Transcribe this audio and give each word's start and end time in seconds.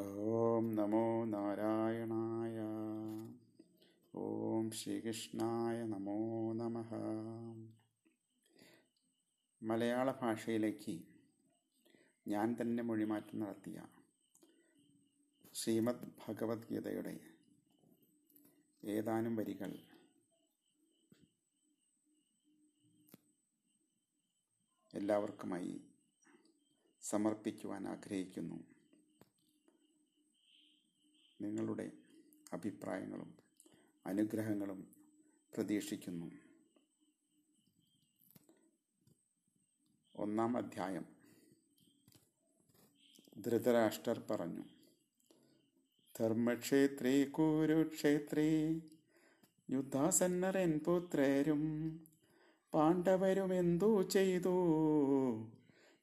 ഓം 0.00 0.76
നമോ 0.76 1.24
നാരായണായ. 1.24 2.58
ഓം 4.14 4.70
ശ്രീകൃഷ്ണായ 4.70 5.82
നമോ 5.82 6.52
നമ. 6.52 6.84
മലയാള 9.62 10.12
ഭാഷയിലേക്ക് 10.12 11.02
ഞാൻ 12.28 12.56
തന്നെ 12.60 12.82
മൊഴിമാറ്റം 12.82 13.38
നടത്തിയ 13.40 13.82
ശ്രീമദ് 15.54 16.08
ഭഗവത്ഗീതയുടെ 16.28 17.20
ഏതാനും 18.84 19.36
വരികൾ. 19.36 19.78
എല്ലാവർക്കുമായി 24.94 25.80
സമർപ്പിക്കുവാൻ 27.00 27.88
ആഗ്രഹിക്കുന്നു. 27.88 28.77
നിങ്ങളുടെ 31.40 31.92
അഭിപ്രായങ്ങളും 32.52 33.34
അനുഗ്രഹങ്ങളും 34.06 34.88
പ്രതീക്ഷിക്കുന്നു. 35.54 36.26
ഒന്നാം 40.16 40.56
അധ്യായം. 40.56 41.06
ധൃതരാഷ്ട്രർ 43.42 44.22
പറഞ്ഞു 44.30 44.64
ധർമ്മക്ഷേത്രേ 46.20 47.24
കുരുക്ഷേത്രേ 47.24 48.80
യുദ്ധാസന്നരൻ 49.70 50.78
പുത്രരും 50.78 51.62
പാണ്ഡവരും 52.74 53.54
എന്തു 53.54 54.02
ചെയ്തു? 54.02 54.54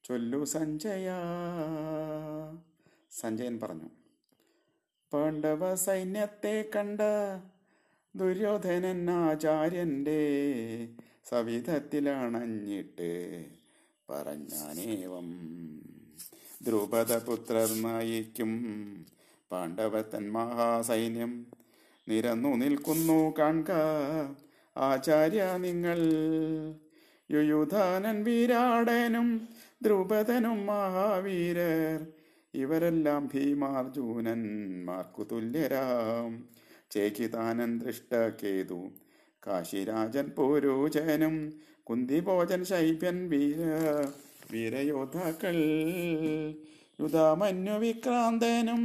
ചൊല്ലു 0.04 0.44
സഞ്ജയ. 0.44 1.10
സഞ്ജയൻ 3.12 3.60
പറഞ്ഞു 3.60 4.05
പാണ്ഡവ 5.12 5.64
സൈന്യത്തെ 5.76 6.56
കണ്ട 6.76 7.02
ദുര്യോധനൻ 8.16 9.00
ആചാര്യന്റെ 9.20 10.22
സവിധത്തിലണഞ്ഞിട്ട് 11.30 13.12
പറഞ്ഞാനേവം. 14.10 15.28
ദ്രുപദപുത്രർ 16.66 17.70
നയിക്കും 17.84 18.52
പാണ്ഡവത്തൻ 19.52 20.26
മഹാസൈന്യം 20.32 21.34
നിരന്നു 22.08 22.52
നിൽക്കുന്നു 22.56 23.20
കാൺക 23.40 23.72
ആചാര്യ 24.76 25.44
നിങ്ങൾ 25.66 26.00
യുയുധാനൻ 27.30 28.18
വീരാടനും 28.24 29.28
ദ്രുപദനും 29.82 30.60
മഹാവീരർ 30.66 32.00
ഇവരെല്ലാം 32.56 33.24
ഭീമാർജുനന്മാർക്കു 33.34 35.24
തുല്യരാം. 35.24 36.32
ചേകിതാനൻ 36.92 37.72
ദൃഷ്ടകേതു 37.80 38.80
കാശിരാജൻ 39.44 40.28
പുരോചനും 40.38 41.36
കുന്തിഭോജൻ 41.84 42.62
ശൈബ്യൻ 42.64 43.18
വീര 43.30 43.60
വീരയോദ്ധാക്കൾ 44.52 45.58
യുധാമന്യു 47.02 47.76
വിക്രാന്തനും 47.76 48.84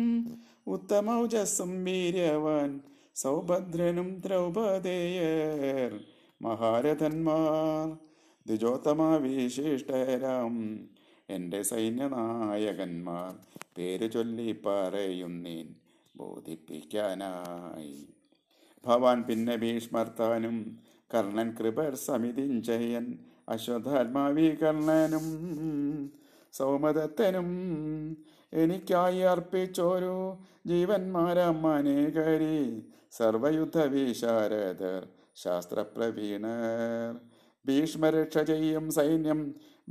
ഉത്തമൗജസ്സും 0.67 1.73
വീര്യവാൻ 1.85 2.71
സൗഭദ്രനും 3.17 4.09
ദ്രൗപദേയർ 4.21 5.93
മഹാരഥന്മാർ 6.41 7.87
ദ്വിജോത്തമ 8.47 9.01
വിശിഷ്ടരാം 9.17 10.55
എന്റെ 11.31 11.63
സൈന്യനായകന്മാർ 11.63 13.33
പേര് 13.79 14.07
ചൊല്ലി 14.13 14.49
പറയുന്നീൻ 14.67 15.69
ബോധിപ്പിക്കാനായി. 16.15 17.97
ഭവാൻ 18.85 19.19
പിന്നെ 19.23 19.57
ഭീഷ്മർത്താനും 19.57 20.57
കർണൻ 21.15 21.49
കൃപർ 21.61 21.95
സമിതിഞ്ചയൻ 22.07 23.07
അശ്വധാത്മാവി 23.49 24.49
കർണനും 24.63 25.27
സൗമദത്തനും 26.53 27.49
എനിക്കായി 28.53 29.21
അർപ്പിച്ചോരു 29.33 30.17
ജീവന്മാരമ്മനേകരി 30.67 32.59
സർവയുദ്ധ 33.13 33.79
വിശാരദർ 33.85 35.03
ശാസ്ത്രപ്രവീണർ. 35.37 37.13
ഭീഷ്മരക്ഷ 37.65 38.39
ചെയ്യും 38.39 38.85
സൈന്യം 38.91 39.41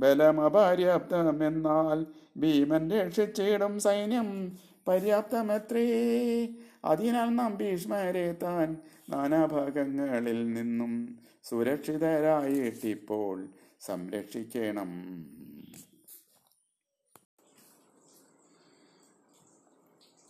ബലമപര്യാപ്തമെന്നാൽ 0.00 2.06
ഭീമൻ 2.36 2.90
രക്ഷിച്ചിടും 2.90 3.80
സൈന്യം 3.80 4.58
പര്യാപ്തമത്രേ. 4.88 6.48
അതിനാൽ 6.84 7.28
നാം 7.28 7.56
ഭീഷ്മരെ 7.56 8.32
താൻ 8.32 8.76
നാനാഭാഗങ്ങളിൽ 9.10 10.52
നിന്നും 10.52 11.18
സുരക്ഷിതരായിട്ടിപ്പോൾ 11.44 13.48
സംരക്ഷിക്കണം. 13.80 15.24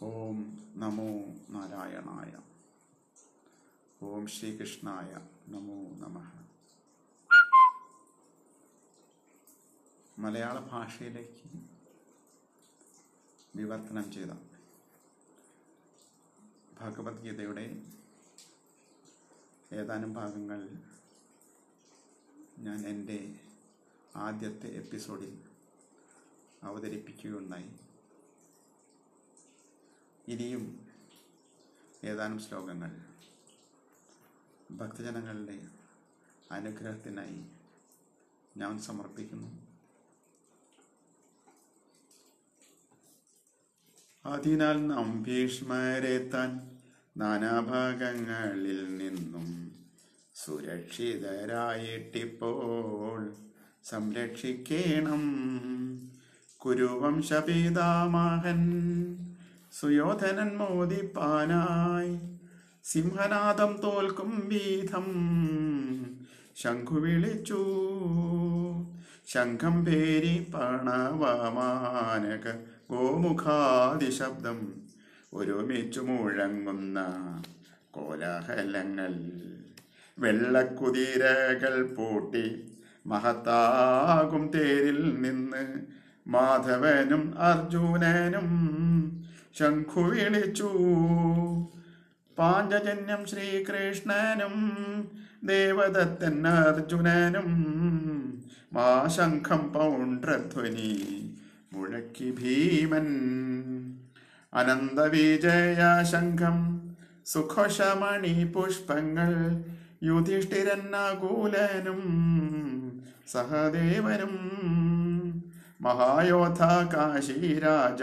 ഓം 0.03 0.59
നമോ 0.77 1.25
നാരായണായ. 1.51 2.33
ഓം 4.03 4.27
ശ്രീകൃഷ്ണായ. 4.27 5.19
നമോ 5.49 6.07
നമഃ. 6.07 6.50
മലയാള 10.21 10.59
ഭാഷയിലേക്ക് 10.59 11.47
വിവർത്തനം 13.57 14.13
ചെയ്ത 14.13 14.33
ഭഗവത്ഗീതയുടെ 16.81 17.83
ഏതാനും 19.73 20.13
ഭാഗങ്ങൾ 20.13 20.69
ഞാൻ 22.59 22.87
എന്റെ 22.87 23.41
ആദ്യത്തെ 24.17 24.67
എപ്പിസോഡിൽ 24.67 25.45
അവതരിപ്പിക്കുകയുണ്ടായി. 26.63 27.71
ഇനിയും 30.29 30.89
ഏതാനും 32.05 32.39
ശ്ലോകങ്ങൾ 32.39 32.93
ഭക്തജനങ്ങളുടെ 34.71 35.71
അനുഗ്രഹത്തിനായി 36.51 37.51
ഞാൻ 38.57 38.79
സമർപ്പിക്കുന്നു. 38.79 39.70
അതിനാൽ 44.27 44.87
നാം 44.87 45.23
ഭീഷ്മരെ 45.23 46.31
താൻ 46.35 46.61
നാനാഭാഗങ്ങളിൽ 47.17 48.99
നിന്നും 48.99 49.73
സുരക്ഷിതരായിട്ടിപ്പോൾ. 50.35 53.33
സംരക്ഷിക്കണം. 53.85 55.25
കുരുവംശപിതാമഹൻ 56.59 58.61
സുയോധനൻ 59.81 60.57
മോദിപ്പാനായി 60.57 62.39
സിംഹനാഥം 62.85 63.81
തോൽക്കും 63.85 64.49
വീതം 64.49 65.07
ശംഖു 66.57 66.95
വിളിച്ചു 66.95 67.67
ശംഖം 69.29 69.85
പേരി 69.85 70.53
പണവമാനക 70.55 72.80
ഗോമുഖാദിശബ്ദം 72.91 74.59
ഒരുമിച്ചു 75.35 76.01
മുഴങ്ങുന്ന 76.01 76.99
കോലാഹലങ്ങൾ. 77.91 79.15
വെള്ളക്കുതിരകൾ 80.19 81.95
പൂട്ടി 81.97 82.47
മഹത്താകും 83.07 84.51
തേരിൽ 84.55 85.21
നിന്ന് 85.21 85.63
മാധവനും 86.27 87.23
അർജുനനും 87.41 88.49
ശംഖു 89.55 90.03
വിളിച്ചു 90.11 90.71
പാഞ്ചജന്യം 92.39 93.27
ശ്രീകൃഷ്ണനും 93.27 94.57
ദേവദത്തൻ 95.45 96.47
അർജുനനും 96.49 97.51
മാശംഖം 98.73 99.63
പൗണ്ഡ്രധ്വനി 99.73 100.93
മുഴക്കി 101.73 102.31
ഭീമൻ. 102.39 103.09
അനന്തവിജയ 104.53 105.81
ശംഖം 106.13 106.59
സുഖശമണി 107.27 108.37
പുഷ്പങ്ങൾ 108.55 109.33
യുധിഷ്ഠിരന്നകൂലനും 110.03 112.03
സഹദേവനും 113.33 114.37
മഹായോധ 115.81 116.63
കാശിരാജ 116.95 118.03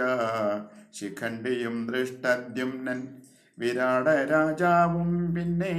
ശിഖണ്ഡിയും 0.99 1.75
ദൃഷ്ടദ്യുമ്നൻ 1.87 3.01
വിരാട 3.57 4.07
രാജാവും 4.31 5.11
പിന്നെ 5.35 5.73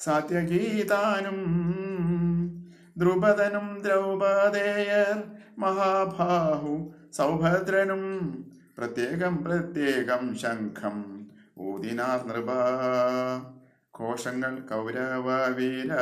സാത്യഗീതാനും 0.00 1.38
ദ്രുപദനും 2.98 3.68
ദ്രൗപദേയർ 3.82 5.18
മഹാബാഹു 5.58 6.72
സൗഭദ്രനും 7.12 8.04
പ്രത്യേകം 8.78 9.34
പ്രത്യേകം 9.44 10.22
ശംഖം 10.42 10.96
ഊതിനാർ 11.60 12.18
നൃപ. 12.26 12.50
കോശങ്ങൾ 13.90 14.54
കൗരവീര 14.70 15.92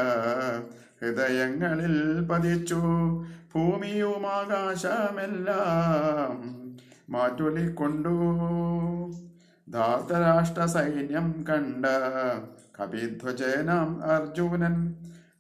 ഹൃദയങ്ങളിൽ 1.00 1.96
പതിച്ചു 2.30 2.80
ഭൂമിയും 3.52 4.24
ആകാശമെല്ലാം 4.38 6.34
മാറ്റൊലിക്കൊണ്ടു 7.08 8.14
ധാർത്തരാഷ്ട്ര 9.68 10.64
സൈന്യം 10.74 11.28
കണ്ട 11.48 11.84
കപിധ്വജനാം 12.78 13.90
അർജുനൻ 14.14 14.76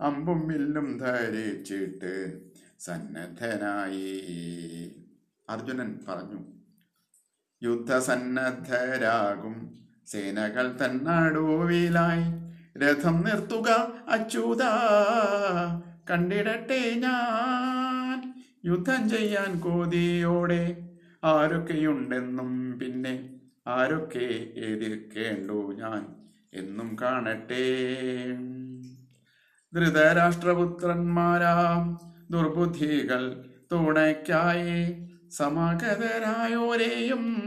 അമ്പും 0.00 0.48
വില്ലും 0.48 0.98
ധരിച്ചിട്ട് 0.98 2.40
സന്നദ്ധനായി. 2.80 4.92
അർജുനൻ 5.50 5.98
പറഞ്ഞു 6.08 6.38
യുദ്ധസന്നദ്ധരാകും. 7.62 9.78
സേനകൾ 10.06 10.78
തന്നടുവിലായി 10.84 12.24
രഥം 12.78 13.24
നിർത്തുക 13.24 13.92
അച്യുത. 14.08 14.62
കണ്ടിടട്ടെ 16.10 16.94
ഞാൻ. 16.94 18.34
യുദ്ധം 18.64 19.10
ചെയ്യാൻ 19.10 19.60
കോതിയോടെ. 19.60 20.88
ആരൊക്കെയുണ്ടെന്നും 21.24 22.78
പിന്നെ 22.78 23.34
ആരൊക്കെ 23.66 24.52
എതിർക്കേണ്ടു 24.56 25.74
ഞാൻ? 25.78 26.06
എന്നും 26.54 26.96
കാണട്ടെ. 27.02 27.86
ധൃതരാഷ്ട്രപുത്രന്മാരാം 29.76 32.00
ദുർബുദ്ധികൾ 32.30 33.44
തുണയ്ക്കായി 33.72 35.08
സമാഗതരായോരെയും 35.30 37.38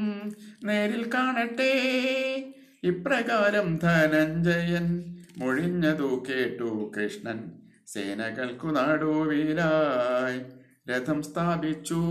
നേരിൽ 0.64 1.10
കാണട്ടെ. 1.14 1.74
ഇപ്രകാരം 2.84 3.80
ധനഞ്ജയൻ 3.84 5.16
മൊഴിഞ്ഞതു 5.38 6.24
കേട്ടു 6.30 6.92
കൃഷ്ണൻ. 6.98 7.52
സേനകൾക്കു 7.88 8.68
നടുവിലായി 8.68 10.42
രഥം 10.92 11.24
സ്ഥാപിച്ചു. 11.24 12.02